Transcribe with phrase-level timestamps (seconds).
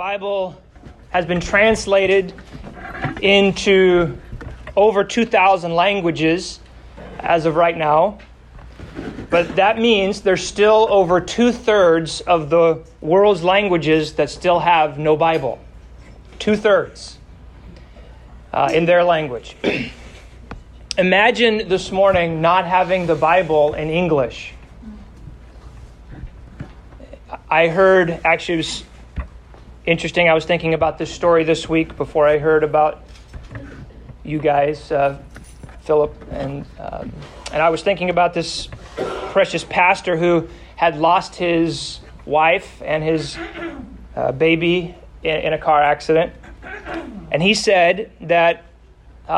[0.00, 0.58] Bible
[1.10, 2.32] has been translated
[3.20, 4.16] into
[4.74, 6.58] over 2,000 languages
[7.18, 8.18] as of right now.
[9.28, 14.98] But that means there's still over two thirds of the world's languages that still have
[14.98, 15.58] no Bible.
[16.38, 17.18] Two thirds
[18.54, 19.54] uh, in their language.
[20.96, 24.54] Imagine this morning not having the Bible in English.
[27.50, 28.84] I heard, actually, it was
[29.86, 30.28] interesting.
[30.28, 33.02] I was thinking about this story this week before I heard about
[34.24, 35.18] you guys, uh,
[35.82, 37.12] Philip, and um,
[37.52, 38.68] and I was thinking about this
[39.30, 43.38] precious pastor who had lost his wife and his
[44.14, 46.32] uh, baby in, in, a car accident,
[47.30, 48.64] and he said that.
[49.28, 49.32] Uh,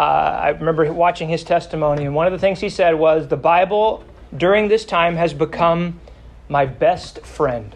[0.45, 4.03] I remember watching his testimony, and one of the things he said was, "The Bible
[4.35, 6.01] during this time has become
[6.49, 7.75] my best friend."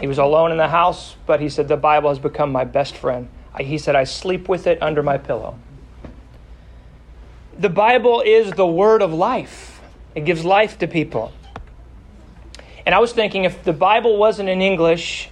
[0.00, 2.96] He was alone in the house, but he said, The Bible has become my best
[2.96, 3.28] friend.
[3.58, 5.58] He said, I sleep with it under my pillow.
[7.58, 9.80] The Bible is the word of life,
[10.14, 11.32] it gives life to people.
[12.84, 15.28] And I was thinking, if the Bible wasn't in English,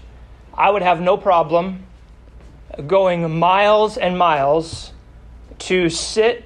[0.53, 1.85] I would have no problem
[2.87, 4.93] going miles and miles
[5.61, 6.45] to sit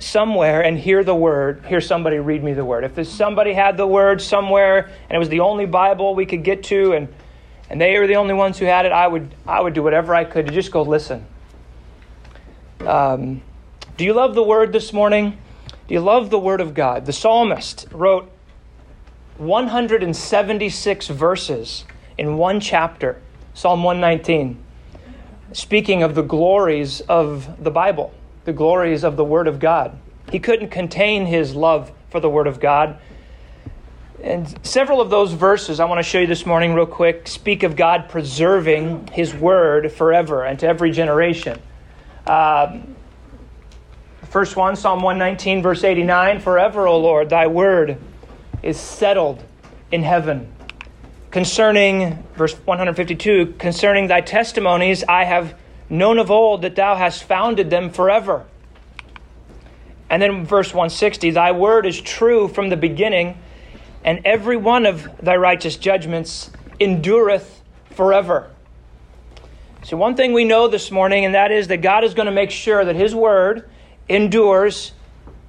[0.00, 2.84] somewhere and hear the word, hear somebody read me the word.
[2.84, 6.64] If somebody had the word somewhere and it was the only Bible we could get
[6.64, 7.08] to and
[7.72, 10.14] and they were the only ones who had it, I would, I would do whatever
[10.14, 11.24] I could to just go listen.
[12.80, 13.40] Um,
[13.96, 15.38] do you love the word this morning?
[15.88, 17.06] Do you love the word of God?
[17.06, 18.30] The psalmist wrote
[19.38, 21.86] 176 verses
[22.18, 23.22] in one chapter,
[23.54, 24.62] Psalm 119,
[25.54, 28.12] speaking of the glories of the Bible,
[28.44, 29.98] the glories of the word of God.
[30.30, 32.98] He couldn't contain his love for the word of God.
[34.22, 37.64] And several of those verses I want to show you this morning, real quick, speak
[37.64, 41.60] of God preserving His word forever and to every generation.
[42.24, 42.94] Um,
[44.30, 47.98] first one, Psalm 119, verse 89 Forever, O Lord, thy word
[48.62, 49.42] is settled
[49.90, 50.52] in heaven.
[51.32, 55.58] Concerning, verse 152, concerning thy testimonies, I have
[55.90, 58.46] known of old that thou hast founded them forever.
[60.08, 63.36] And then verse 160, thy word is true from the beginning
[64.04, 68.50] and every one of thy righteous judgments endureth forever.
[69.84, 72.32] So, one thing we know this morning, and that is that God is going to
[72.32, 73.68] make sure that His word
[74.08, 74.92] endures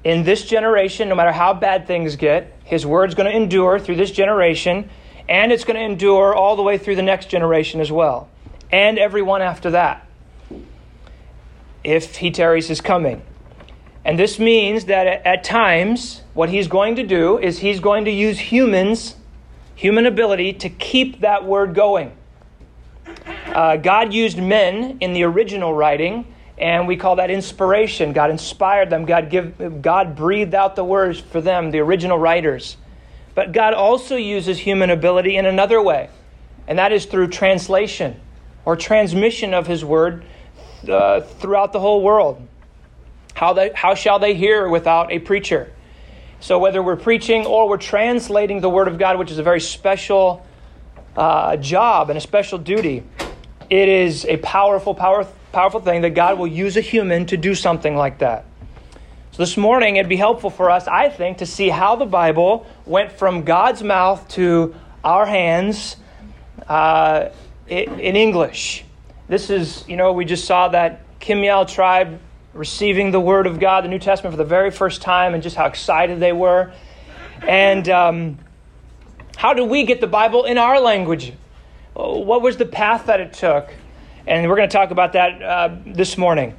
[0.03, 2.51] in this generation, no matter how bad things get.
[2.63, 4.89] His word's going to endure through this generation,
[5.29, 8.27] and it's going to endure all the way through the next generation as well,
[8.71, 10.07] and everyone after that,
[11.83, 13.21] if He tarries His coming.
[14.03, 18.11] And this means that at times, what he's going to do is he's going to
[18.11, 19.15] use humans,
[19.75, 22.11] human ability, to keep that word going.
[23.47, 26.25] Uh, God used men in the original writing,
[26.57, 28.13] and we call that inspiration.
[28.13, 29.05] God inspired them.
[29.05, 32.77] God give, God breathed out the words for them, the original writers.
[33.35, 36.09] But God also uses human ability in another way,
[36.67, 38.19] and that is through translation
[38.65, 40.23] or transmission of His word
[40.89, 42.47] uh, throughout the whole world.
[43.35, 45.71] How, they, how shall they hear without a preacher?
[46.43, 49.61] So, whether we're preaching or we're translating the Word of God, which is a very
[49.61, 50.45] special
[51.15, 53.05] uh, job and a special duty,
[53.69, 57.55] it is a powerful, power, powerful thing that God will use a human to do
[57.55, 58.43] something like that.
[59.31, 62.67] So, this morning, it'd be helpful for us, I think, to see how the Bible
[62.85, 65.95] went from God's mouth to our hands
[66.67, 67.29] uh,
[67.67, 68.83] in English.
[69.29, 72.19] This is, you know, we just saw that Kimyal tribe
[72.53, 75.55] receiving the Word of God, the New Testament, for the very first time, and just
[75.55, 76.71] how excited they were.
[77.41, 78.37] And um,
[79.35, 81.33] how do we get the Bible in our language?
[81.93, 83.73] What was the path that it took?
[84.25, 86.55] And we're going to talk about that uh, this morning.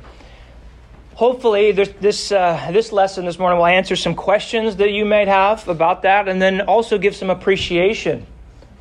[1.14, 5.66] Hopefully, this, uh, this lesson this morning will answer some questions that you might have
[5.68, 8.26] about that, and then also give some appreciation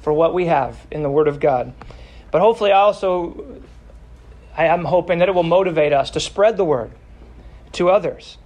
[0.02, 1.74] for what we have in the Word of God.
[2.32, 3.62] But hopefully, I also
[4.58, 6.92] I am hoping that it will motivate us to spread the Word
[7.74, 8.38] to others.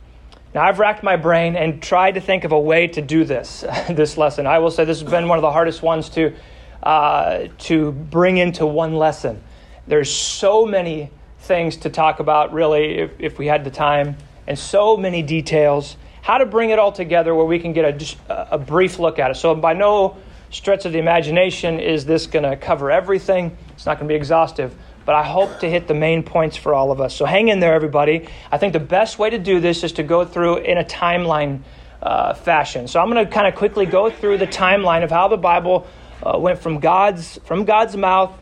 [0.53, 3.61] Now, I've racked my brain and tried to think of a way to do this,
[3.89, 4.47] this lesson.
[4.47, 6.33] I will say this has been one of the hardest ones to,
[6.81, 9.43] uh, to bring into one lesson.
[9.87, 14.57] There's so many things to talk about, really, if, if we had the time, and
[14.57, 15.97] so many details.
[16.21, 19.31] How to bring it all together where we can get a, a brief look at
[19.31, 19.35] it.
[19.35, 20.17] So, by no
[20.49, 24.15] stretch of the imagination is this going to cover everything, it's not going to be
[24.15, 24.75] exhaustive
[25.07, 27.15] but I hope to hit the main points for all of us.
[27.15, 28.27] So hang in there, everybody.
[28.51, 31.61] I think the best way to do this is to go through in a timeline
[32.01, 32.89] uh, fashion.
[32.89, 35.87] So I'm going to kind of quickly go through the timeline of how the Bible
[36.21, 38.37] uh, went from God's from God's mouth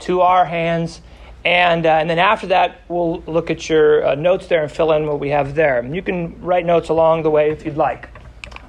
[0.00, 1.00] to our hands.
[1.44, 4.90] And, uh, and then after that, we'll look at your uh, notes there and fill
[4.90, 5.84] in what we have there.
[5.84, 8.08] You can write notes along the way if you'd like.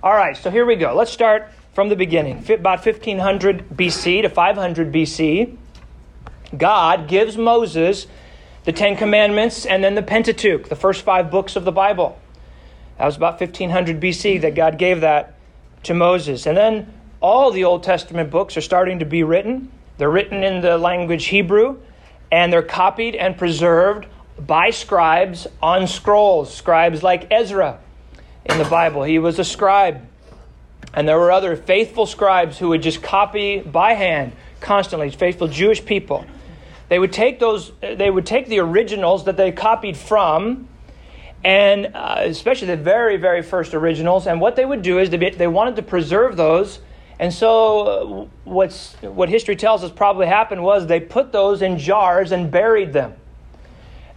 [0.04, 0.94] All right, so here we go.
[0.94, 2.38] Let's start from the beginning.
[2.52, 5.58] About 1500 BC to 500 BC,
[6.58, 8.08] God gives Moses
[8.64, 12.20] the Ten Commandments and then the Pentateuch, the first five books of the Bible.
[12.98, 15.36] That was about 1500 BC that God gave that
[15.84, 16.46] to Moses.
[16.46, 19.72] And then all the Old Testament books are starting to be written.
[19.98, 21.80] They're written in the language Hebrew,
[22.32, 24.06] and they're copied and preserved
[24.40, 26.54] by scribes on scrolls.
[26.54, 27.80] Scribes like Ezra
[28.46, 30.08] in the Bible, he was a scribe.
[30.94, 35.84] And there were other faithful scribes who would just copy by hand constantly, faithful Jewish
[35.86, 36.26] people.
[36.92, 40.68] They would take those, they would take the originals that they copied from,
[41.42, 44.28] and uh, especially the very, very first originals.
[44.28, 46.80] And what they would do is they, they wanted to preserve those.
[47.18, 51.78] And so, uh, what's, what history tells us probably happened was they put those in
[51.78, 53.14] jars and buried them.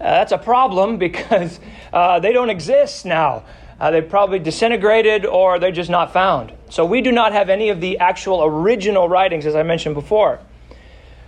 [0.01, 1.61] Uh, that's a problem because
[1.93, 3.45] uh, they don't exist now.
[3.79, 6.53] Uh, they probably disintegrated or they're just not found.
[6.71, 10.41] So we do not have any of the actual original writings, as I mentioned before.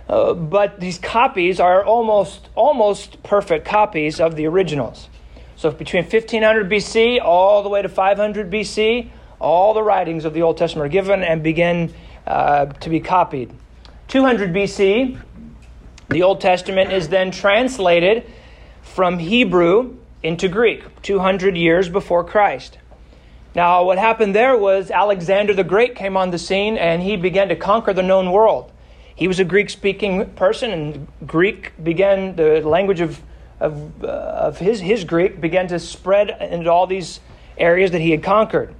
[0.07, 5.09] Uh, but these copies are almost almost perfect copies of the originals.
[5.57, 9.09] So between 1500 BC all the way to 500 BC,
[9.39, 11.93] all the writings of the Old Testament are given and begin
[12.25, 13.53] uh, to be copied.
[14.07, 15.19] 200 BC,
[16.09, 18.29] the Old Testament is then translated
[18.81, 22.77] from Hebrew into Greek, 200 years before Christ.
[23.55, 27.49] Now, what happened there was Alexander the Great came on the scene and he began
[27.49, 28.71] to conquer the known world.
[29.17, 33.19] He was a Greek speaking person, and Greek began, the language of,
[33.59, 37.19] of, uh, of his, his Greek began to spread into all these
[37.57, 38.75] areas that he had conquered.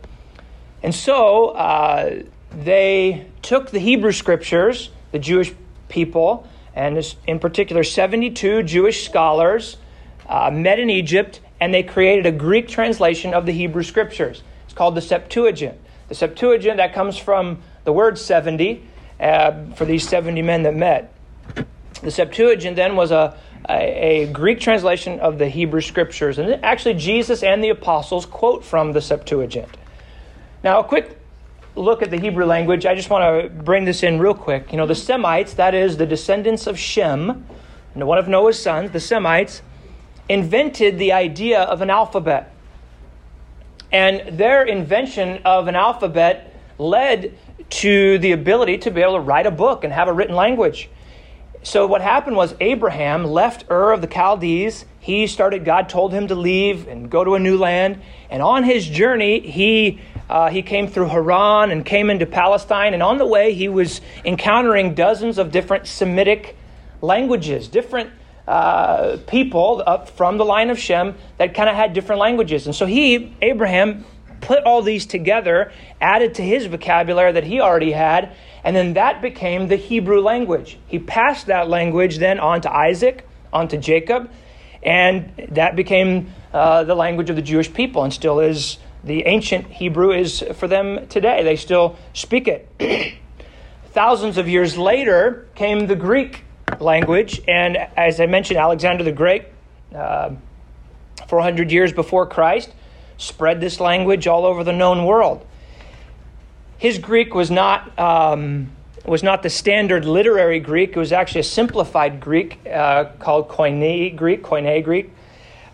[0.84, 5.54] And so uh, they took the Hebrew scriptures, the Jewish
[5.90, 9.78] people, and in particular 72 Jewish scholars
[10.28, 14.44] uh, met in Egypt, and they created a Greek translation of the Hebrew scriptures.
[14.66, 15.80] It's called the Septuagint.
[16.10, 18.84] The Septuagint, that comes from the word 70,
[19.20, 21.14] uh, for these 70 men that met.
[22.02, 23.38] The Septuagint then was a,
[23.68, 26.38] a, a, Greek translation of the Hebrew scriptures.
[26.38, 29.70] And actually, Jesus and the apostles quote from the Septuagint.
[30.64, 31.18] Now, a quick
[31.76, 32.86] look at the Hebrew language.
[32.86, 34.72] I just want to bring this in real quick.
[34.72, 37.46] You know, the Semites, that is, the descendants of Shem,
[37.94, 39.62] one of Noah's sons, the Semites,
[40.30, 42.54] invented the idea of an alphabet.
[43.92, 47.38] And their invention of an alphabet led
[47.70, 50.90] to the ability to be able to write a book and have a written language.
[51.64, 54.86] So what happened was Abraham left Ur of the Chaldees.
[55.00, 58.02] He started, God told him to leave and go to a new land.
[58.30, 60.00] And on his journey, he,
[60.30, 62.94] uh, he came through Haran and came into Palestine.
[62.94, 66.56] And on the way, he was encountering dozens of different Semitic
[67.02, 68.12] languages, different
[68.48, 72.66] uh, people up from the line of Shem that kind of had different languages.
[72.66, 74.06] And so he, Abraham,
[74.42, 79.22] put all these together, added to his vocabulary that he already had, and then that
[79.22, 80.78] became the Hebrew language.
[80.88, 84.30] He passed that language then on to Isaac, on to Jacob,
[84.84, 89.68] and that became uh, the language of the Jewish people and still is the ancient
[89.68, 91.44] Hebrew is for them today.
[91.44, 92.68] They still speak it.
[93.92, 96.44] Thousands of years later came the Greek
[96.80, 99.46] language, and as I mentioned, Alexander the Great,
[99.96, 100.32] uh,
[101.28, 102.74] 400 years before Christ,
[103.18, 105.46] spread this language all over the known world.
[106.78, 108.72] His Greek was not, um,
[109.06, 110.92] was not the standard literary Greek.
[110.92, 115.12] It was actually a simplified Greek uh, called Koine Greek, Koine Greek.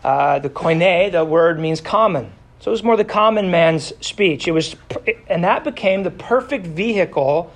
[0.04, 2.32] Uh, the Koine, the word means common.
[2.60, 4.48] So it was more the common man's speech.
[4.48, 4.76] It was,
[5.28, 7.52] and that became the perfect vehicle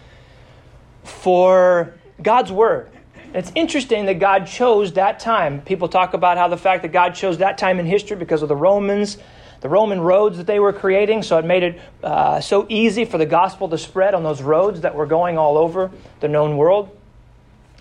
[1.05, 2.89] for God's word.
[3.33, 5.61] It's interesting that God chose that time.
[5.61, 8.49] People talk about how the fact that God chose that time in history because of
[8.49, 9.17] the Romans
[9.61, 13.17] the Roman roads that they were creating, so it made it uh, so easy for
[13.17, 16.95] the gospel to spread on those roads that were going all over the known world.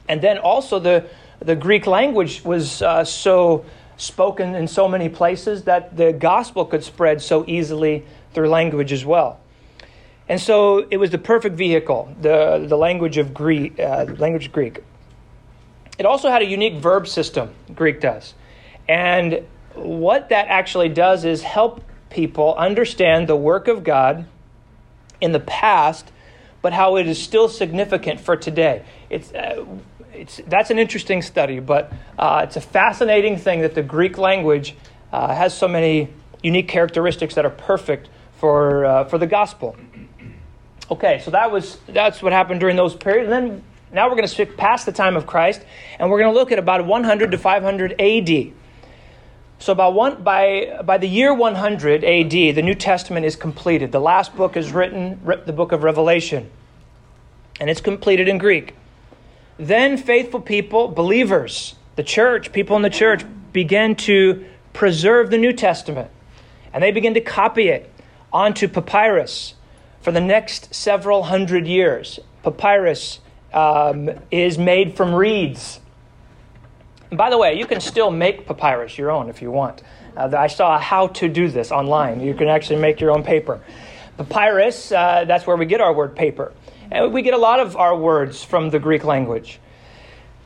[0.08, 1.06] And then also the,
[1.40, 3.64] the Greek language was uh, so
[3.96, 9.04] spoken in so many places that the gospel could spread so easily through language as
[9.04, 9.40] well.
[10.28, 14.82] And so it was the perfect vehicle, the, the language of Greek, uh, language Greek.
[15.98, 18.34] It also had a unique verb system, Greek does.
[18.88, 24.26] And what that actually does is help people understand the work of God
[25.20, 26.10] in the past,
[26.62, 28.84] but how it is still significant for today.
[29.10, 29.64] It's, uh,
[30.12, 34.74] it's, that's an interesting study, but uh, it's a fascinating thing that the Greek language
[35.12, 36.08] uh, has so many
[36.42, 39.76] unique characteristics that are perfect for, uh, for the gospel.
[40.90, 43.30] Okay, so that was, that's what happened during those periods.
[43.30, 45.62] And then Now we're going to skip past the time of Christ,
[45.98, 48.52] and we're going to look at about 100 to 500 AD.
[49.58, 53.90] So about one, by, by the year 100 AD, the New Testament is completed.
[53.90, 56.50] The last book is written, the book of Revelation,
[57.58, 58.74] and it's completed in Greek.
[59.58, 64.44] Then faithful people, believers, the church, people in the church, begin to
[64.74, 66.10] preserve the New Testament,
[66.74, 67.90] and they begin to copy it
[68.32, 69.54] onto papyrus
[70.02, 72.20] for the next several hundred years.
[72.42, 73.20] Papyrus
[73.54, 75.80] um, is made from reeds.
[77.16, 79.82] By the way, you can still make papyrus your own if you want.
[80.16, 82.20] Uh, I saw how to do this online.
[82.20, 83.60] You can actually make your own paper.
[84.16, 86.52] Papyrus, uh, that's where we get our word paper.
[86.90, 89.60] And we get a lot of our words from the Greek language.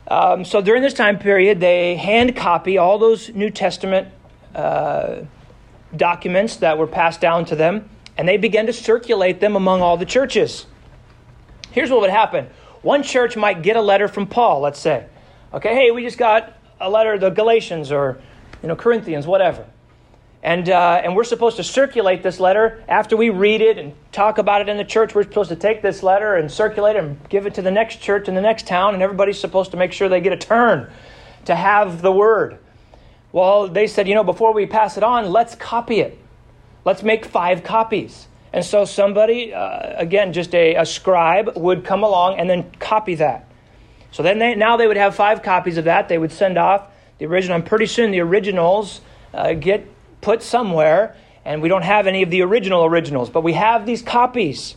[0.08, 4.08] Um, so during this time period, they hand copy all those New Testament
[4.54, 5.22] uh,
[5.96, 9.96] documents that were passed down to them, and they began to circulate them among all
[9.96, 10.66] the churches.
[11.70, 12.48] Here's what would happen
[12.82, 15.06] one church might get a letter from Paul, let's say.
[15.52, 18.20] Okay, hey, we just got a letter, the Galatians or
[18.62, 19.66] you know Corinthians, whatever.
[20.42, 24.38] And, uh, and we're supposed to circulate this letter after we read it and talk
[24.38, 25.14] about it in the church.
[25.14, 28.00] We're supposed to take this letter and circulate it and give it to the next
[28.00, 30.90] church in the next town, and everybody's supposed to make sure they get a turn
[31.44, 32.58] to have the word.
[33.32, 36.18] Well, they said, you know, before we pass it on, let's copy it.
[36.86, 38.26] Let's make five copies.
[38.52, 43.14] And so somebody, uh, again, just a, a scribe, would come along and then copy
[43.16, 43.46] that.
[44.12, 46.08] So then they, now they would have five copies of that.
[46.08, 46.88] They would send off
[47.18, 49.00] the original, and pretty soon the originals
[49.32, 49.86] uh, get
[50.20, 54.02] put somewhere, and we don't have any of the original originals, but we have these
[54.02, 54.76] copies.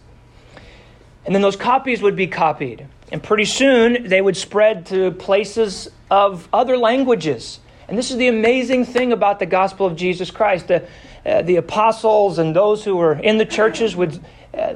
[1.25, 2.87] And then those copies would be copied.
[3.11, 7.59] And pretty soon they would spread to places of other languages.
[7.87, 10.67] And this is the amazing thing about the gospel of Jesus Christ.
[10.67, 10.87] The,
[11.25, 14.19] uh, the apostles and those who were in the churches would,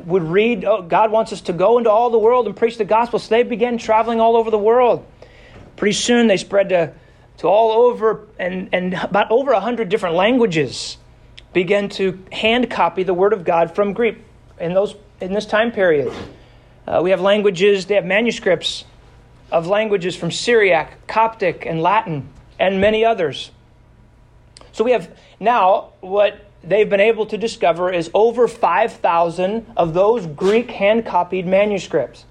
[0.05, 2.86] would read, oh, God wants us to go into all the world and preach the
[2.86, 3.19] gospel.
[3.19, 5.05] So they began traveling all over the world.
[5.75, 6.93] Pretty soon they spread to,
[7.38, 10.98] to all over, and, and about over 100 different languages
[11.53, 14.17] began to hand copy the Word of God from Greek
[14.60, 16.12] in, those, in this time period.
[16.88, 18.86] Uh, we have languages, they have manuscripts
[19.51, 22.27] of languages from Syriac, Coptic, and Latin
[22.60, 23.51] and many others.
[24.72, 30.25] So we have now what they've been able to discover is over 5,000 of those
[30.25, 32.25] Greek hand copied manuscripts.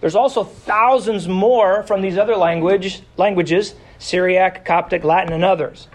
[0.00, 5.88] There's also thousands more from these other language, languages Syriac, Coptic, Latin, and others.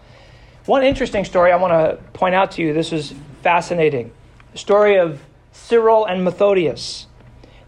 [0.66, 4.12] One interesting story I want to point out to you this is fascinating
[4.52, 5.22] the story of
[5.54, 7.08] Cyril and Methodius.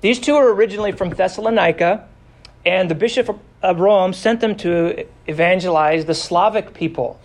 [0.01, 2.07] These two are originally from Thessalonica,
[2.65, 7.21] and the Bishop of Rome sent them to evangelize the Slavic people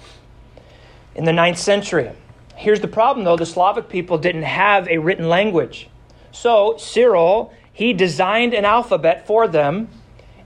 [1.16, 2.12] in the ninth century.
[2.58, 5.88] Here's the problem, though the Slavic people didn't have a written language.
[6.32, 9.88] So Cyril, he designed an alphabet for them.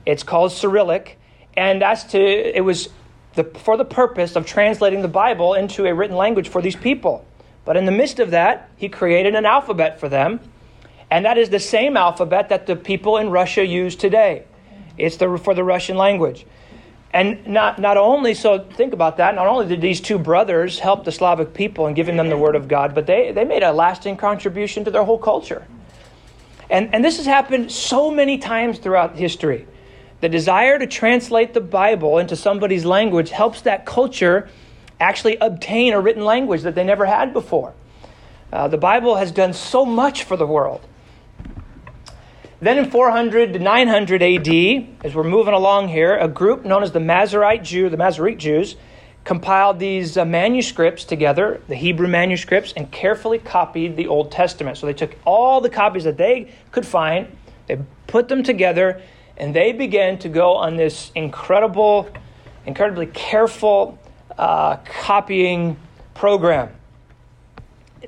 [0.05, 1.19] It's called Cyrillic,
[1.57, 2.91] and that's to it was
[3.35, 7.25] the, for the purpose of translating the Bible into a written language for these people.
[7.65, 10.41] But in the midst of that, he created an alphabet for them,
[11.11, 14.45] and that is the same alphabet that the people in Russia use today.
[14.99, 16.45] It's the, for the Russian language.
[17.13, 21.05] And not, not only, so think about that, not only did these two brothers help
[21.05, 23.73] the Slavic people in giving them the Word of God, but they, they made a
[23.73, 25.67] lasting contribution to their whole culture.
[26.71, 29.67] And, and this has happened so many times throughout history.
[30.21, 34.49] The desire to translate the Bible into somebody's language helps that culture
[34.99, 37.75] actually obtain a written language that they never had before.
[38.51, 40.87] Uh, the Bible has done so much for the world.
[42.63, 46.93] Then in 400 to 900 AD, as we're moving along here, a group known as
[46.93, 48.77] the Masorite Jew, the Masorete Jews,
[49.25, 54.79] compiled these uh, manuscripts together, the Hebrew manuscripts, and carefully copied the Old Testament.
[54.79, 59.03] So they took all the copies that they could find, they put them together,
[59.37, 62.09] and they began to go on this incredible,
[62.65, 63.99] incredibly careful
[64.39, 65.77] uh, copying
[66.15, 66.73] program.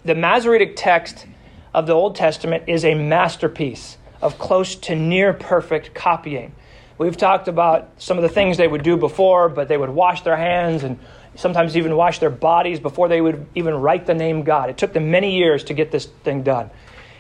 [0.05, 1.27] The Masoretic text
[1.75, 6.55] of the Old Testament is a masterpiece of close to near perfect copying.
[6.97, 10.23] We've talked about some of the things they would do before, but they would wash
[10.23, 10.99] their hands and
[11.35, 14.71] sometimes even wash their bodies before they would even write the name God.
[14.71, 16.71] It took them many years to get this thing done.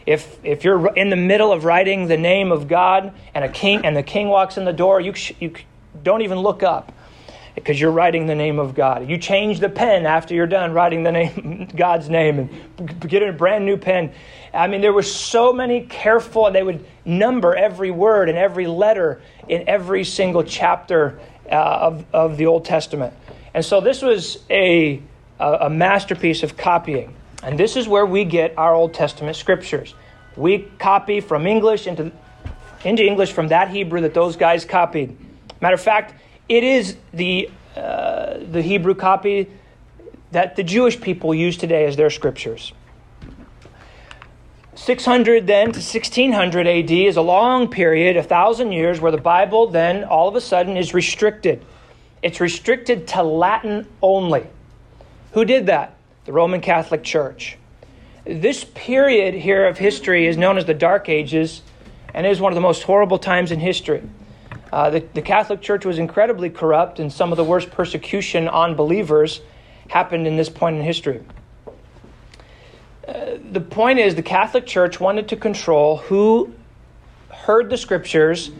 [0.06, 3.84] If, if you're in the middle of writing the name of God and a king
[3.84, 5.52] and the king walks in the door, you, you
[6.02, 6.92] don't even look up
[7.54, 9.08] because you're writing the name of God.
[9.08, 13.32] You change the pen after you're done writing the name God's name and get a
[13.32, 14.12] brand new pen.
[14.52, 18.66] I mean, there were so many careful, and they would number every word and every
[18.66, 21.18] letter in every single chapter
[21.50, 23.14] uh, of, of the Old Testament.
[23.52, 25.00] And so this was a,
[25.38, 27.14] a masterpiece of copying.
[27.42, 29.94] And this is where we get our Old Testament scriptures.
[30.36, 32.10] We copy from English into
[32.84, 35.16] into English from that Hebrew that those guys copied.
[35.60, 36.14] Matter of fact,
[36.48, 39.50] it is the, uh, the Hebrew copy
[40.32, 42.72] that the Jewish people use today as their scriptures.
[44.74, 49.68] 600 then to 1600 AD is a long period, a thousand years, where the Bible
[49.68, 51.64] then all of a sudden is restricted.
[52.22, 54.46] It's restricted to Latin only.
[55.32, 55.96] Who did that?
[56.24, 57.56] The Roman Catholic Church.
[58.24, 61.62] This period here of history is known as the Dark Ages
[62.12, 64.02] and is one of the most horrible times in history.
[64.74, 68.74] Uh, the, the Catholic Church was incredibly corrupt, and some of the worst persecution on
[68.74, 69.40] believers
[69.88, 71.22] happened in this point in history.
[73.06, 76.52] Uh, the point is, the Catholic Church wanted to control who
[77.28, 78.50] heard the scriptures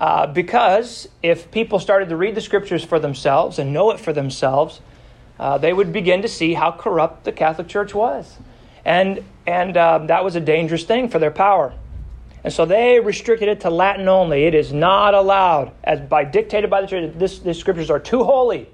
[0.00, 4.12] uh, because if people started to read the scriptures for themselves and know it for
[4.12, 4.80] themselves,
[5.40, 8.36] uh, they would begin to see how corrupt the Catholic Church was.
[8.84, 11.74] And, and um, that was a dangerous thing for their power.
[12.44, 14.44] And so they restricted it to Latin only.
[14.44, 18.22] It is not allowed, as by dictated by the church, this, the scriptures are too
[18.22, 18.68] holy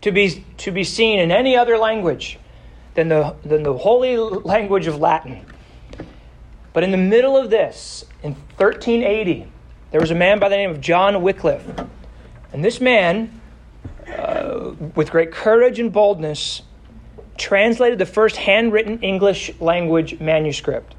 [0.00, 2.38] to be, to be seen in any other language
[2.94, 5.44] than the, than the holy language of Latin.
[6.72, 9.46] But in the middle of this, in 1380,
[9.90, 11.64] there was a man by the name of John Wycliffe.
[12.52, 13.40] And this man,
[14.08, 16.62] uh, with great courage and boldness,
[17.36, 20.94] translated the first handwritten English language manuscript.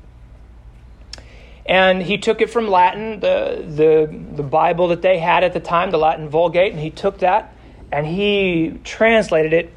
[1.66, 5.60] And he took it from Latin, the, the, the Bible that they had at the
[5.60, 7.54] time, the Latin Vulgate, and he took that
[7.92, 9.74] and he translated it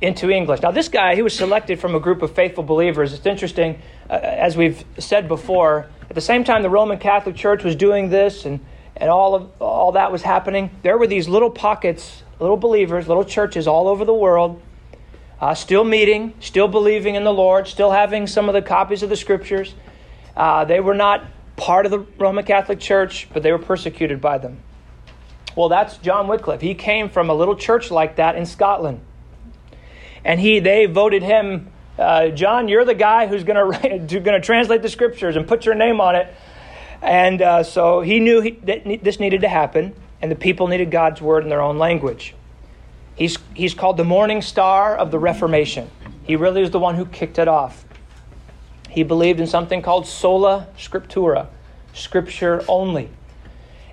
[0.00, 0.62] into English.
[0.62, 3.12] Now, this guy, he was selected from a group of faithful believers.
[3.12, 7.64] It's interesting, uh, as we've said before, at the same time the Roman Catholic Church
[7.64, 8.60] was doing this and,
[8.96, 13.24] and all, of, all that was happening, there were these little pockets, little believers, little
[13.24, 14.60] churches all over the world,
[15.40, 19.10] uh, still meeting, still believing in the Lord, still having some of the copies of
[19.10, 19.74] the scriptures.
[20.38, 21.24] Uh, they were not
[21.56, 24.62] part of the Roman Catholic Church, but they were persecuted by them.
[25.56, 26.60] Well, that's John Wycliffe.
[26.60, 29.00] He came from a little church like that in Scotland.
[30.24, 34.88] And he, they voted him, uh, John, you're the guy who's going to translate the
[34.88, 36.32] scriptures and put your name on it.
[37.02, 40.92] And uh, so he knew he, that this needed to happen, and the people needed
[40.92, 42.36] God's word in their own language.
[43.16, 45.90] He's, he's called the morning star of the Reformation.
[46.22, 47.84] He really is the one who kicked it off.
[48.88, 51.48] He believed in something called sola scriptura,
[51.92, 53.10] scripture only.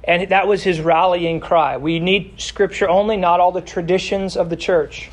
[0.03, 1.77] And that was his rallying cry.
[1.77, 5.10] We need scripture only, not all the traditions of the church.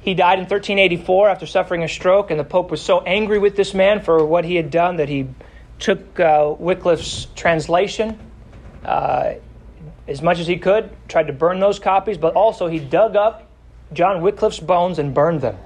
[0.00, 3.56] He died in 1384 after suffering a stroke, and the Pope was so angry with
[3.56, 5.28] this man for what he had done that he
[5.78, 8.18] took uh, Wycliffe's translation
[8.84, 9.34] uh,
[10.06, 13.50] as much as he could, tried to burn those copies, but also he dug up
[13.92, 15.56] John Wycliffe's bones and burned them.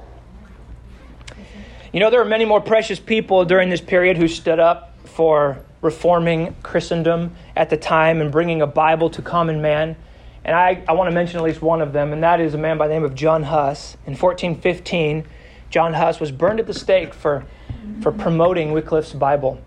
[1.93, 5.59] You know, there are many more precious people during this period who stood up for
[5.83, 9.97] reforming Christendom at the time and bringing a Bible to common man.
[10.43, 12.59] And I, I want to mention at least one of them, and that is a
[12.59, 13.99] man by the name of John Huss.
[14.07, 15.27] In 1415,
[15.69, 17.45] John Huss was burned at the stake for,
[18.01, 19.61] for promoting Wycliffe's Bible.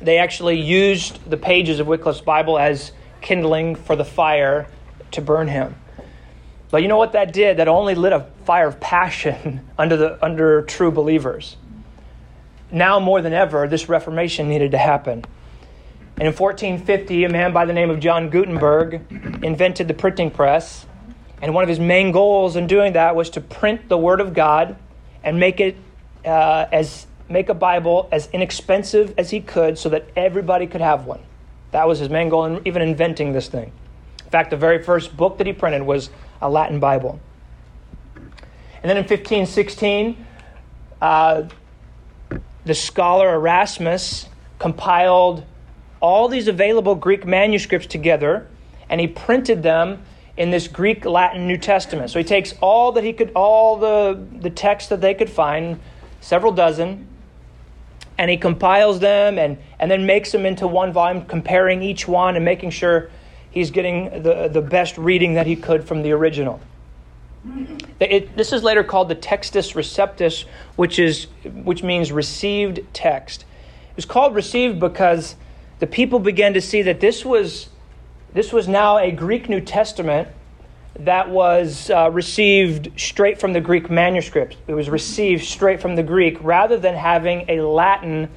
[0.00, 4.66] They actually used the pages of Wycliffe's Bible as kindling for the fire
[5.12, 5.76] to burn him.
[6.74, 7.58] But you know what that did?
[7.58, 11.56] That only lit a fire of passion under, the, under true believers.
[12.72, 15.24] Now more than ever, this Reformation needed to happen.
[16.16, 18.94] And in 1450, a man by the name of John Gutenberg
[19.44, 20.84] invented the printing press.
[21.40, 24.34] And one of his main goals in doing that was to print the Word of
[24.34, 24.76] God
[25.22, 25.76] and make it
[26.24, 31.06] uh, as make a Bible as inexpensive as he could so that everybody could have
[31.06, 31.20] one.
[31.70, 33.70] That was his main goal in even inventing this thing.
[34.24, 36.10] In fact, the very first book that he printed was
[36.44, 37.18] a Latin Bible.
[38.14, 40.24] And then in 1516,
[41.00, 41.48] uh,
[42.64, 44.28] the scholar Erasmus
[44.58, 45.44] compiled
[46.00, 48.46] all these available Greek manuscripts together
[48.90, 50.02] and he printed them
[50.36, 52.10] in this Greek Latin New Testament.
[52.10, 55.80] So he takes all that he could, all the, the texts that they could find,
[56.20, 57.06] several dozen,
[58.18, 62.36] and he compiles them and, and then makes them into one volume, comparing each one
[62.36, 63.10] and making sure
[63.54, 66.60] he's getting the, the best reading that he could from the original.
[68.00, 70.44] It, this is later called the Textus Receptus,
[70.76, 73.44] which, is, which means received text.
[73.90, 75.36] It was called received because
[75.78, 77.68] the people began to see that this was,
[78.32, 80.28] this was now a Greek New Testament
[80.98, 84.56] that was uh, received straight from the Greek manuscript.
[84.66, 88.28] It was received straight from the Greek rather than having a Latin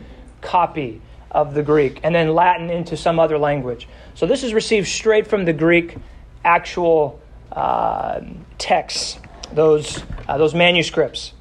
[0.41, 1.01] copy
[1.31, 3.87] of the Greek and then Latin into some other language.
[4.13, 5.97] So this is received straight from the Greek
[6.43, 7.19] actual
[7.51, 8.21] uh,
[8.57, 9.19] texts,
[9.53, 11.33] those, uh, those manuscripts.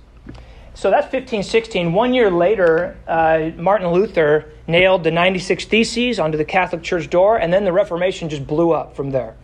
[0.75, 1.93] so that's 1516.
[1.93, 7.37] One year later, uh, Martin Luther nailed the 96 Theses onto the Catholic Church door,
[7.37, 9.37] and then the Reformation just blew up from there.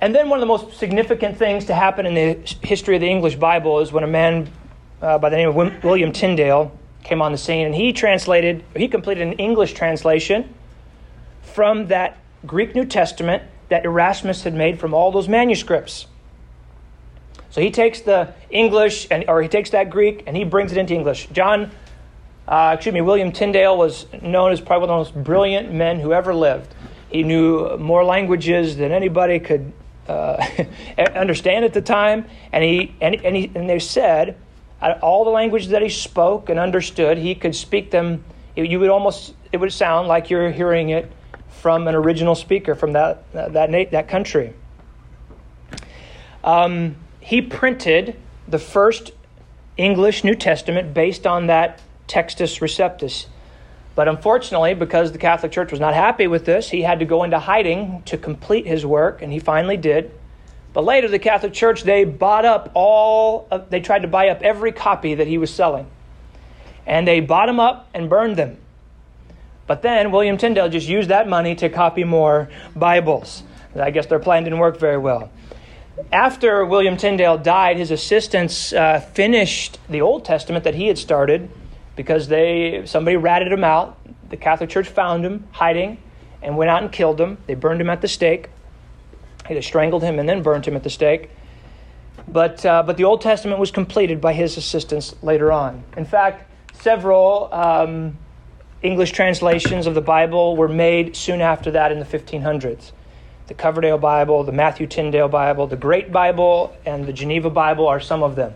[0.00, 3.08] And then one of the most significant things to happen in the history of the
[3.08, 4.50] English Bible is when a man
[5.00, 8.88] uh, by the name of William Tyndale came on the scene, and he translated, he
[8.88, 10.54] completed an English translation
[11.42, 16.06] from that Greek New Testament that Erasmus had made from all those manuscripts.
[17.50, 20.78] So he takes the English, and, or he takes that Greek, and he brings it
[20.78, 21.28] into English.
[21.32, 21.70] John,
[22.48, 26.00] uh, excuse me, William Tyndale was known as probably one of the most brilliant men
[26.00, 26.74] who ever lived.
[27.10, 29.72] He knew more languages than anybody could
[30.08, 30.44] uh,
[31.14, 34.36] understand at the time, and he and, and he and they said
[35.00, 38.24] all the languages that he spoke and understood, he could speak them.
[38.56, 41.10] You would almost it would sound like you're hearing it
[41.48, 44.54] from an original speaker from that that that country.
[46.42, 48.16] Um, he printed
[48.48, 49.12] the first
[49.76, 53.26] English New Testament based on that Textus Receptus.
[53.94, 57.24] But unfortunately, because the Catholic Church was not happy with this, he had to go
[57.24, 60.10] into hiding to complete his work, and he finally did.
[60.72, 64.42] But later, the Catholic Church, they bought up all, of, they tried to buy up
[64.42, 65.86] every copy that he was selling.
[66.86, 68.56] And they bought them up and burned them.
[69.66, 73.42] But then William Tyndale just used that money to copy more Bibles.
[73.76, 75.30] I guess their plan didn't work very well.
[76.10, 81.50] After William Tyndale died, his assistants uh, finished the Old Testament that he had started
[81.96, 83.98] because they somebody ratted him out.
[84.30, 85.98] The Catholic Church found him hiding
[86.40, 87.38] and went out and killed him.
[87.46, 88.48] They burned him at the stake.
[89.48, 91.30] They strangled him and then burned him at the stake.
[92.28, 95.82] But, uh, but the Old Testament was completed by his assistants later on.
[95.96, 98.16] In fact, several um,
[98.82, 102.92] English translations of the Bible were made soon after that in the 1500s.
[103.48, 108.00] The Coverdale Bible, the Matthew Tyndale Bible, the Great Bible, and the Geneva Bible are
[108.00, 108.54] some of them.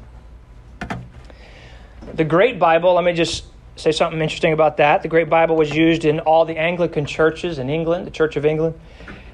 [2.14, 3.44] The Great Bible, let me just
[3.74, 5.02] say something interesting about that.
[5.02, 8.46] The Great Bible was used in all the Anglican churches in England, the Church of
[8.46, 8.78] England.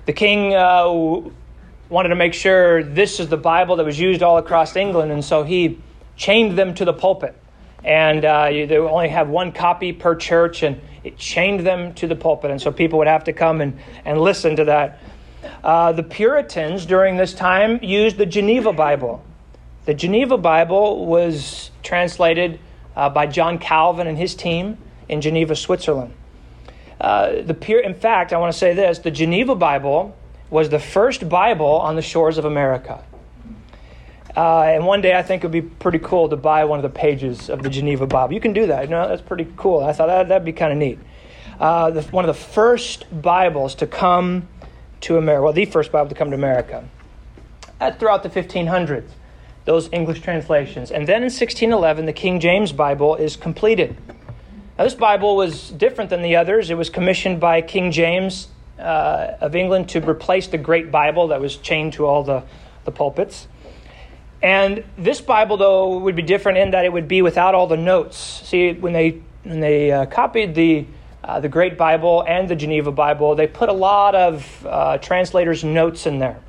[0.05, 1.21] The king uh,
[1.93, 5.23] wanted to make sure this is the Bible that was used all across England, and
[5.23, 5.79] so he
[6.17, 7.37] chained them to the pulpit.
[7.85, 12.17] And uh, they only have one copy per church, and it chained them to the
[12.17, 12.51] pulpit.
[12.51, 15.01] And so people would have to come and, and listen to that.
[15.63, 19.23] Uh, the Puritans during this time used the Geneva Bible.
[19.85, 22.59] The Geneva Bible was translated
[22.97, 24.79] uh, by John Calvin and his team
[25.11, 26.15] in Geneva, Switzerland.
[26.99, 30.17] Uh, the Pur- in fact, I want to say this the Geneva Bible
[30.53, 33.03] was the first Bible on the shores of America.
[34.37, 36.83] Uh, and one day I think it would be pretty cool to buy one of
[36.83, 38.35] the pages of the Geneva Bible.
[38.35, 38.89] You can do that.
[38.91, 39.83] Know, that's pretty cool.
[39.83, 40.99] I thought that, that'd be kind of neat.
[41.59, 44.47] Uh, the, one of the first Bibles to come
[45.01, 46.87] to America, well, the first Bible to come to America,
[47.81, 49.09] uh, throughout the 1500s,
[49.65, 50.91] those English translations.
[50.91, 53.97] And then in 1611, the King James Bible is completed.
[54.77, 56.69] Now, this Bible was different than the others.
[56.69, 61.41] It was commissioned by King James uh, of England to replace the Great Bible that
[61.41, 62.43] was chained to all the,
[62.85, 63.49] the pulpits.
[64.43, 67.77] And this Bible, though, would be different in that it would be without all the
[67.77, 68.17] notes.
[68.17, 70.87] See, when they when they uh, copied the
[71.25, 75.63] uh, the Great Bible and the Geneva Bible, they put a lot of uh, translators'
[75.63, 76.41] notes in there.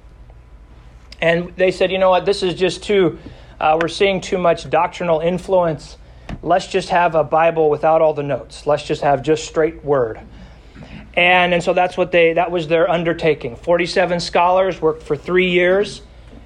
[1.21, 3.19] And they said, you know what, this is just too,
[3.59, 5.97] uh, we're seeing too much doctrinal influence.
[6.41, 8.65] Let's just have a Bible without all the notes.
[8.65, 10.19] Let's just have just straight word.
[11.15, 13.56] And, and so that's what they, that was their undertaking.
[13.56, 16.02] 47 scholars worked for three years,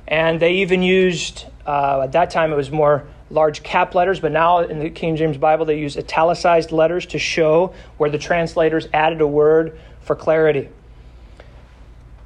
[0.07, 4.31] and they even used, uh, at that time it was more large cap letters, but
[4.31, 8.87] now in the King James Bible they use italicized letters to show where the translators
[8.93, 10.69] added a word for clarity.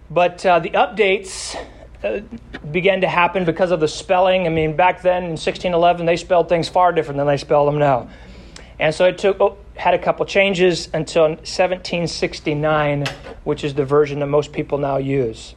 [0.09, 1.55] But uh, the updates
[2.03, 2.19] uh,
[2.71, 4.45] began to happen because of the spelling.
[4.45, 7.77] I mean, back then in 1611, they spelled things far different than they spell them
[7.77, 8.09] now.
[8.79, 13.05] And so it took oh, had a couple changes until 1769,
[13.43, 15.55] which is the version that most people now use.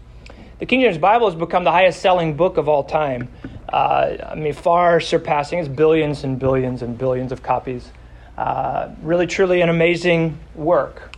[0.60, 3.28] The King James Bible has become the highest selling book of all time.
[3.68, 7.92] Uh, I mean, far surpassing, it's billions and billions and billions of copies.
[8.38, 11.14] Uh, really, truly an amazing work.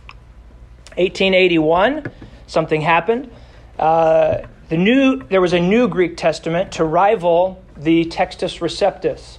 [0.97, 2.11] 1881,
[2.47, 3.31] something happened.
[3.79, 9.37] Uh, the new, there was a new Greek Testament to rival the Textus Receptus,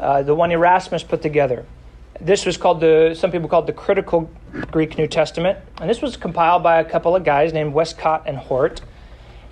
[0.00, 1.64] uh, the one Erasmus put together.
[2.20, 4.30] This was called the, some people called the critical
[4.70, 5.58] Greek New Testament.
[5.80, 8.82] And this was compiled by a couple of guys named Westcott and Hort.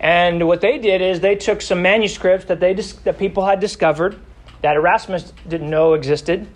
[0.01, 4.19] And what they did is they took some manuscripts that, they, that people had discovered
[4.63, 6.47] that Erasmus didn't know existed.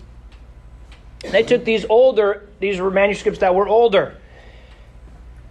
[1.31, 4.17] They took these older, these were manuscripts that were older.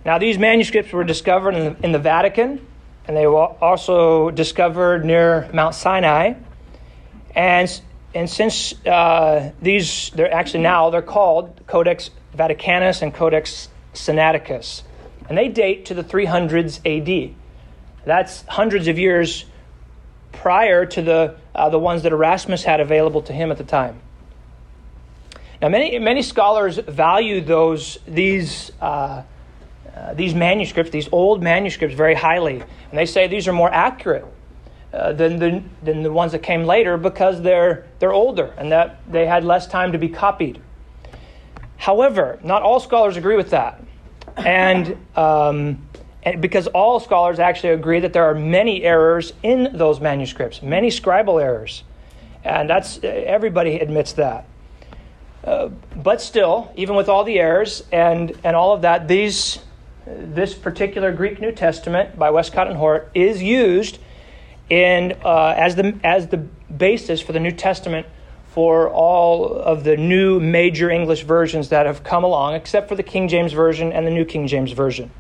[0.05, 2.66] Now, these manuscripts were discovered in the, in the Vatican,
[3.07, 6.35] and they were also discovered near Mount Sinai.
[7.35, 7.81] And
[8.14, 14.83] and since uh, these, they're actually now, they're called Codex Vaticanus and Codex Sinaiticus.
[15.29, 17.35] And they date to the 300s AD.
[18.05, 19.44] That's hundreds of years
[20.33, 24.01] prior to the, uh, the ones that Erasmus had available to him at the time.
[25.61, 29.22] Now, many, many scholars value those, these, uh,
[29.94, 32.61] uh, these manuscripts, these old manuscripts, very highly.
[32.61, 34.27] And they say these are more accurate
[34.93, 39.01] uh, than, the, than the ones that came later because they're, they're older and that
[39.11, 40.61] they had less time to be copied.
[41.77, 43.83] However, not all scholars agree with that.
[44.37, 45.87] And, um,
[46.23, 50.89] and because all scholars actually agree that there are many errors in those manuscripts, many
[50.89, 51.83] scribal errors.
[52.45, 54.47] And that's everybody admits that.
[55.45, 59.59] Uh, but still, even with all the errors and, and all of that, these,
[60.07, 63.99] this particular Greek New Testament by Westcott and Hort is used
[64.73, 68.07] in, uh, as, the, as the basis for the New Testament
[68.53, 73.03] for all of the new major English versions that have come along, except for the
[73.03, 75.11] King James Version and the New King James Version.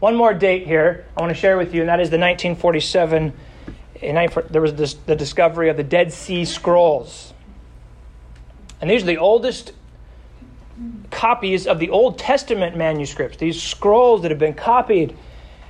[0.00, 3.32] One more date here I want to share with you, and that is the 1947.
[4.50, 7.32] there was this, the discovery of the Dead Sea Scrolls.
[8.82, 9.72] And these are the oldest
[11.10, 13.38] copies of the Old Testament manuscripts.
[13.38, 15.16] These scrolls that have been copied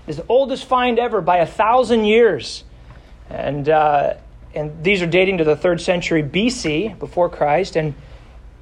[0.08, 2.64] is the oldest find ever by a thousand years.
[3.30, 4.14] And uh,
[4.54, 7.76] and these are dating to the third century BC, before Christ.
[7.76, 7.94] And,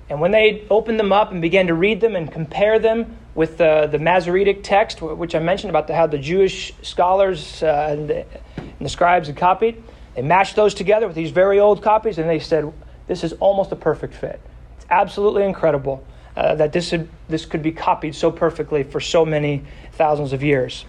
[0.09, 3.59] and when they opened them up and began to read them and compare them with
[3.59, 8.11] the, the Masoretic text, which I mentioned about the, how the Jewish scholars uh, and,
[8.11, 8.27] the,
[8.57, 9.83] and the scribes had copied,
[10.15, 12.73] they matched those together with these very old copies, and they said,
[13.07, 14.41] This is almost a perfect fit.
[14.77, 16.05] It's absolutely incredible
[16.37, 20.43] uh, that this, had, this could be copied so perfectly for so many thousands of
[20.43, 20.85] years.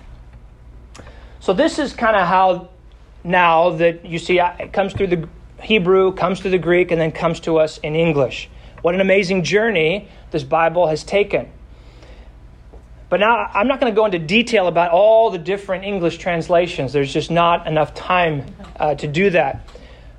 [1.40, 2.70] So, this is kind of how
[3.24, 5.30] now that you see it comes through the
[5.62, 8.50] Hebrew, comes through the Greek, and then comes to us in English.
[8.82, 11.50] What an amazing journey this Bible has taken.
[13.10, 16.94] But now I'm not going to go into detail about all the different English translations.
[16.94, 19.68] There's just not enough time uh, to do that.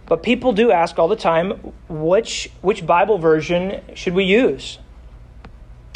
[0.06, 1.50] But people do ask all the time,
[1.88, 4.78] which, which Bible version should we use?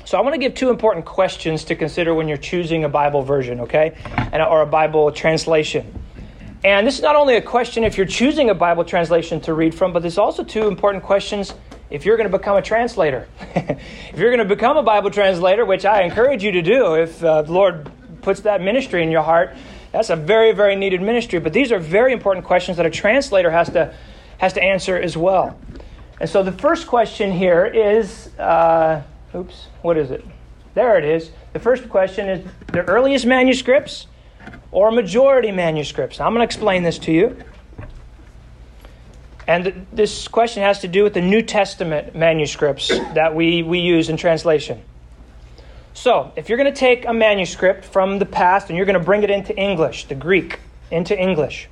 [0.05, 3.23] So I want to give two important questions to consider when you're choosing a Bible
[3.23, 3.97] version, okay?
[4.05, 6.02] And, or a Bible translation.
[6.65, 9.75] And this is not only a question if you're choosing a Bible translation to read
[9.75, 11.55] from, but there's also two important questions
[11.91, 13.27] if you're going to become a translator.
[13.55, 17.23] if you're going to become a Bible translator, which I encourage you to do if
[17.25, 17.91] uh, the Lord
[18.23, 19.57] puts that ministry in your heart,
[19.91, 21.41] that's a very, very needed ministry.
[21.41, 23.93] But these are very important questions that a translator has to,
[24.39, 25.59] has to answer as well.
[26.21, 29.03] And so the first question here is uh,
[29.35, 30.25] oops, what is it?
[30.75, 31.33] There it is.
[31.55, 34.07] The first question is the earliest manuscripts
[34.73, 36.19] or majority manuscripts.
[36.19, 37.37] I'm going to explain this to you.
[39.47, 44.09] And this question has to do with the New Testament manuscripts that we, we use
[44.09, 44.83] in translation.
[45.95, 49.05] So, if you're going to take a manuscript from the past and you're going to
[49.05, 50.59] bring it into English, the Greek,
[50.91, 51.69] into English,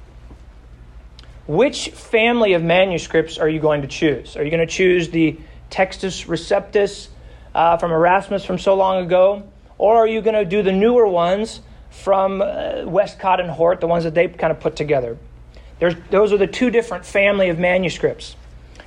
[1.46, 4.36] which family of manuscripts are you going to choose?
[4.36, 5.38] Are you going to choose the
[5.70, 7.08] Textus Receptus
[7.54, 9.48] uh, from Erasmus from so long ago?
[9.78, 11.60] Or are you going to do the newer ones
[11.90, 15.18] from uh, Westcott and Hort, the ones that they kind of put together.
[15.78, 18.36] There's, those are the two different family of manuscripts.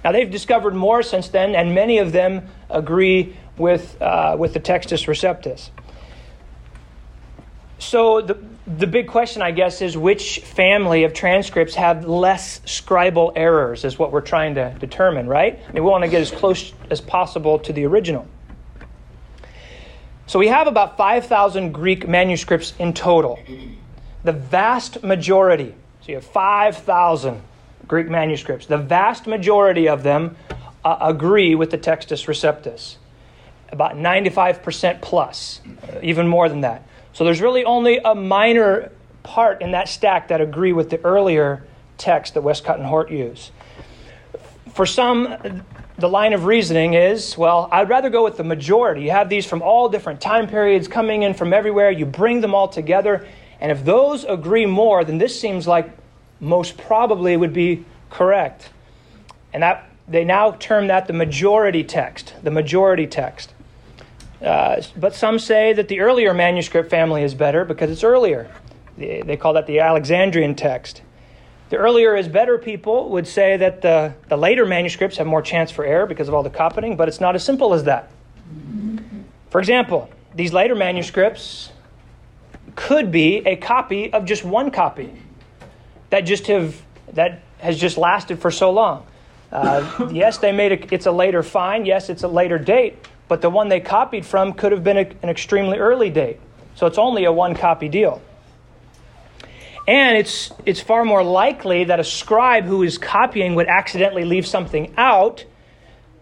[0.04, 4.60] Now they've discovered more since then, and many of them agree with uh, with the
[4.60, 5.70] Textus Receptus.
[7.80, 13.34] So the the big question, I guess, is which family of transcripts have less scribal
[13.36, 13.86] errors?
[13.86, 15.60] Is what we're trying to determine, right?
[15.68, 18.28] I mean, we want to get as close as possible to the original.
[20.26, 23.40] So we have about 5,000 Greek manuscripts in total.
[24.24, 27.42] The vast majority, so you have 5,000
[27.88, 30.38] Greek manuscripts, the vast majority of them
[30.86, 32.96] uh, agree with the Textus Receptus.
[33.70, 36.88] About 95% plus, uh, even more than that.
[37.12, 38.92] So there's really only a minor
[39.24, 41.66] part in that stack that agree with the earlier
[41.98, 43.52] text that Westcott and Hort use.
[44.74, 45.64] For some,
[45.98, 49.04] the line of reasoning is well, I'd rather go with the majority.
[49.04, 52.56] You have these from all different time periods coming in from everywhere, you bring them
[52.56, 53.28] all together,
[53.60, 55.90] and if those agree more, then this seems like
[56.40, 58.70] most probably would be correct.
[59.54, 63.54] And that they now term that the majority text, the majority text.
[64.42, 68.52] Uh, but some say that the earlier manuscript family is better because it's earlier.
[68.98, 71.02] They, they call that the Alexandrian text.
[71.74, 75.72] The earlier is better people would say that the, the later manuscripts have more chance
[75.72, 78.12] for error because of all the copying, but it's not as simple as that.
[79.50, 81.72] For example, these later manuscripts
[82.76, 85.14] could be a copy of just one copy
[86.12, 86.80] that just have
[87.14, 89.08] that has just lasted for so long.
[89.52, 91.88] Uh, yes, they made a, it's a later find.
[91.88, 95.12] Yes, it's a later date, but the one they copied from could have been a,
[95.24, 96.40] an extremely early date.
[96.76, 98.22] So it's only a one copy deal.
[99.88, 104.48] And it's, it's far more likely that a scribe who is copying would accidentally leave
[104.48, 105.46] something out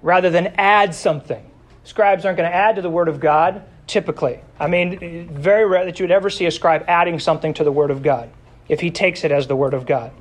[0.02, 1.46] rather than add something.
[1.84, 4.40] Scribes aren't going to add to the Word of God, typically.
[4.60, 7.72] I mean, very rare that you would ever see a scribe adding something to the
[7.72, 8.32] Word of God
[8.68, 10.12] if he takes it as the Word of God.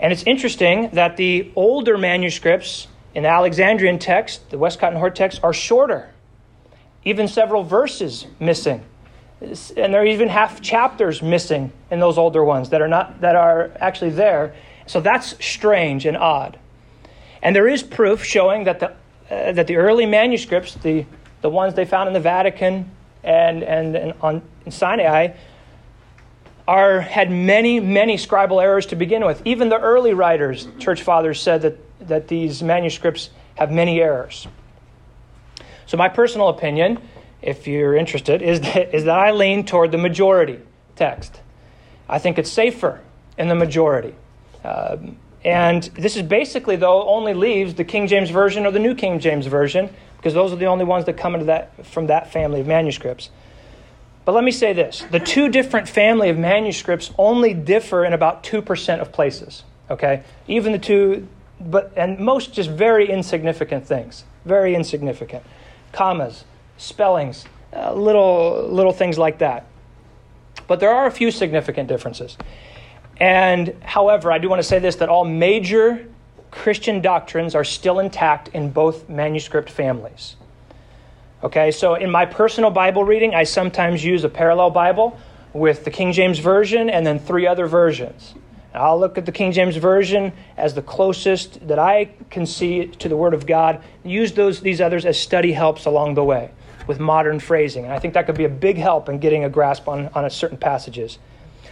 [0.00, 5.16] And it's interesting that the older manuscripts in the Alexandrian text, the Westcott and Hort
[5.16, 6.10] text, are shorter,
[7.04, 8.84] even several verses missing
[9.40, 13.36] and there are even half chapters missing in those older ones that are not that
[13.36, 14.54] are actually there.
[14.86, 16.58] So that's strange and odd.
[17.42, 18.90] And there is proof showing that the
[19.30, 21.06] uh, that the early manuscripts, the
[21.40, 22.90] the ones they found in the Vatican
[23.22, 25.34] and and, and on in Sinai,
[26.66, 29.40] are had many many scribal errors to begin with.
[29.44, 34.48] Even the early writers, church fathers, said that that these manuscripts have many errors.
[35.86, 36.98] So my personal opinion
[37.42, 40.60] if you're interested, is that, is that I lean toward the majority
[40.96, 41.40] text.
[42.08, 43.00] I think it's safer
[43.36, 44.14] in the majority.
[44.64, 48.94] Um, and this is basically, though, only leaves the King James Version or the New
[48.94, 52.32] King James Version, because those are the only ones that come into that, from that
[52.32, 53.30] family of manuscripts.
[54.24, 58.42] But let me say this the two different family of manuscripts only differ in about
[58.42, 59.62] 2% of places.
[59.90, 60.22] Okay?
[60.46, 61.26] Even the two,
[61.60, 64.24] but, and most just very insignificant things.
[64.44, 65.44] Very insignificant.
[65.92, 66.44] Commas,
[66.78, 67.44] spellings,
[67.76, 69.66] uh, little, little things like that.
[70.66, 72.38] But there are a few significant differences.
[73.18, 76.06] And however, I do want to say this that all major
[76.50, 80.36] Christian doctrines are still intact in both manuscript families.
[81.42, 85.18] Okay, so in my personal Bible reading, I sometimes use a parallel Bible
[85.52, 88.34] with the King James Version and then three other versions.
[88.74, 93.08] I'll look at the King James Version as the closest that I can see to
[93.08, 93.82] the Word of God.
[94.04, 96.50] Use those, these others as study helps along the way
[96.88, 97.84] with modern phrasing.
[97.84, 100.28] And I think that could be a big help in getting a grasp on, on
[100.30, 101.18] certain passages.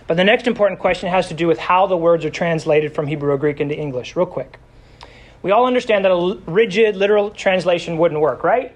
[0.06, 3.08] But the next important question has to do with how the words are translated from
[3.08, 4.60] Hebrew or Greek into English, real quick.
[5.42, 8.72] We all understand that a rigid literal translation wouldn't work, right?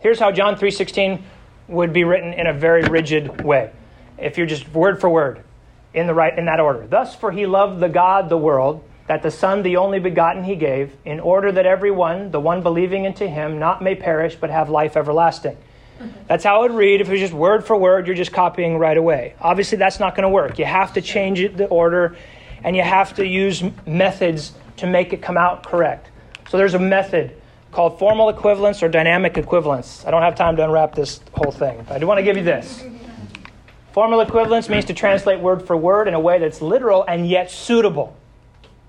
[0.00, 1.22] Here's how John 3:16
[1.68, 3.70] would be written in a very rigid way.
[4.18, 5.42] If you're just word for word
[5.94, 6.86] in the right in that order.
[6.86, 10.54] Thus for he loved the God the world that the Son, the only begotten, he
[10.54, 14.68] gave, in order that everyone, the one believing into him, not may perish, but have
[14.68, 15.56] life everlasting.
[15.56, 16.10] Mm-hmm.
[16.26, 17.00] That's how it would read.
[17.00, 19.34] If it was just word for word, you're just copying right away.
[19.40, 20.58] Obviously, that's not going to work.
[20.58, 22.16] You have to change it, the order,
[22.62, 26.10] and you have to use methods to make it come out correct.
[26.50, 27.34] So there's a method
[27.72, 30.04] called formal equivalence or dynamic equivalence.
[30.06, 32.36] I don't have time to unwrap this whole thing, but I do want to give
[32.36, 32.84] you this.
[33.92, 37.50] Formal equivalence means to translate word for word in a way that's literal and yet
[37.50, 38.17] suitable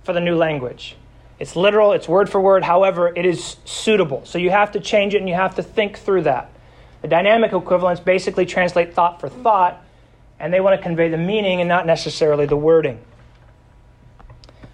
[0.09, 0.95] for the new language.
[1.37, 4.25] It's literal, it's word for word, however, it is suitable.
[4.25, 6.49] So you have to change it and you have to think through that.
[7.03, 9.85] The dynamic equivalents basically translate thought for thought,
[10.39, 12.99] and they want to convey the meaning and not necessarily the wording.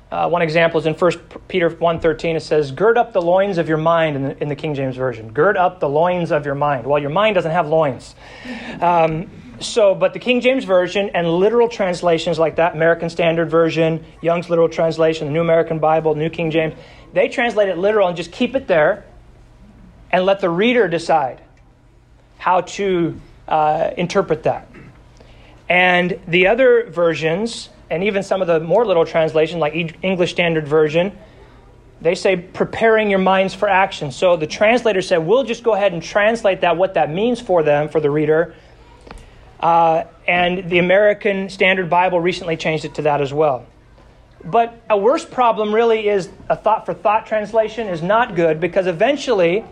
[0.10, 1.12] Uh, one example is in 1
[1.50, 4.56] Peter 1.13, it says, Gird up the loins of your mind in the, in the,
[4.56, 5.34] King James Version.
[5.34, 6.88] Gird up the loins of your mind.
[6.88, 8.16] Well, your mind doesn't have loins.
[8.80, 14.04] Um, so, but the King James Version and literal translations like that, American Standard Version,
[14.22, 16.74] Young's Literal Translation, the New American Bible, New King James,
[17.14, 19.06] they translate it literal and just keep it there
[20.12, 21.42] and let the reader decide
[22.38, 24.68] how to uh, interpret that.
[25.68, 30.68] And the other versions, and even some of the more literal translations, like English Standard
[30.68, 31.18] Version,
[32.02, 34.12] they say preparing your minds for action.
[34.12, 37.64] So the translator said, we'll just go ahead and translate that, what that means for
[37.64, 38.54] them, for the reader,
[39.66, 43.66] uh, and the American Standard Bible recently changed it to that as well.
[44.44, 48.86] But a worse problem really is a thought for thought translation is not good because
[48.86, 49.66] eventually,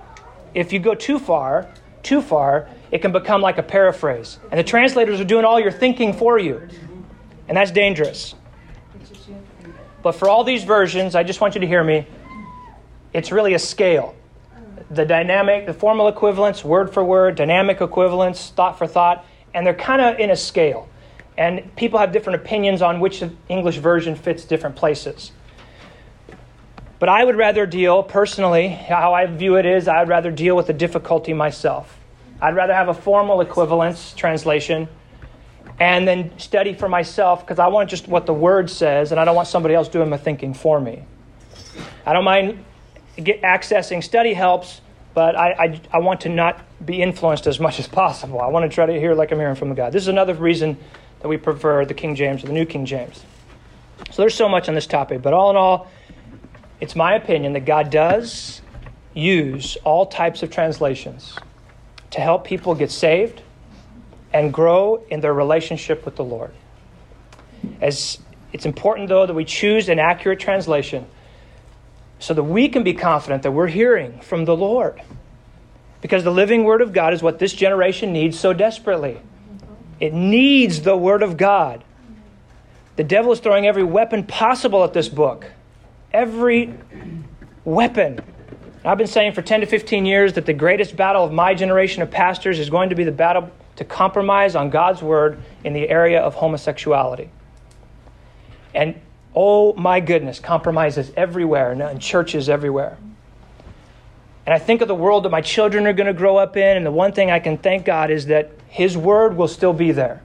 [0.56, 1.70] if you go too far,
[2.02, 4.40] too far, it can become like a paraphrase.
[4.50, 6.68] And the translators are doing all your thinking for you.
[7.48, 8.34] And that's dangerous.
[10.02, 12.08] But for all these versions, I just want you to hear me.
[13.14, 14.16] It's really a scale.
[14.90, 19.24] The dynamic, the formal equivalence, word for word, dynamic equivalence, thought for thought
[19.54, 20.88] and they're kind of in a scale.
[21.38, 25.32] And people have different opinions on which English version fits different places.
[27.00, 30.68] But I would rather deal, personally, how I view it is, I'd rather deal with
[30.68, 32.00] the difficulty myself.
[32.42, 34.88] I'd rather have a formal equivalence translation
[35.80, 39.26] and then study for myself because I want just what the word says and I
[39.26, 41.04] don't want somebody else doing my thinking for me.
[42.06, 42.64] I don't mind
[43.18, 44.82] accessing study helps,
[45.14, 48.42] but I, I, I want to not be influenced as much as possible.
[48.42, 49.94] I want to try to hear like I'm hearing from God.
[49.94, 50.78] This is another reason
[51.20, 53.24] that we prefer the King James or the New King James.
[54.12, 55.90] So there's so much on this topic, but all in all,
[56.82, 58.62] it's my opinion that God does
[59.14, 61.38] use all types of translations
[62.12, 63.42] to help people get saved
[64.34, 66.54] and grow in their relationship with the Lord.
[67.80, 68.20] As
[68.52, 71.08] it's important though that we choose an accurate translation
[72.24, 75.02] so that we can be confident that we're hearing from the Lord.
[76.00, 79.20] Because the living word of God is what this generation needs so desperately.
[80.00, 81.84] It needs the word of God.
[82.96, 85.52] The devil is throwing every weapon possible at this book.
[86.14, 86.74] Every
[87.66, 88.22] weapon.
[88.86, 92.02] I've been saying for 10 to 15 years that the greatest battle of my generation
[92.04, 95.90] of pastors is going to be the battle to compromise on God's word in the
[95.90, 97.30] area of homosexuality.
[98.74, 98.96] And
[99.36, 102.98] oh my goodness, compromises everywhere and churches everywhere.
[104.46, 106.78] And I think of the world that my children are going to grow up in,
[106.78, 109.92] and the one thing I can thank God is that His word will still be
[109.92, 110.22] there.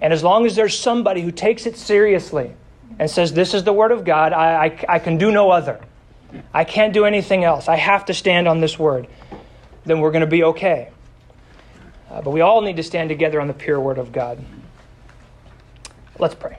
[0.00, 2.54] And as long as there's somebody who takes it seriously
[2.98, 5.80] and says, This is the word of God, I, I, I can do no other.
[6.54, 7.68] I can't do anything else.
[7.68, 9.08] I have to stand on this word.
[9.84, 10.90] Then we're going to be okay.
[12.10, 14.42] Uh, but we all need to stand together on the pure word of God.
[16.18, 16.58] Let's pray.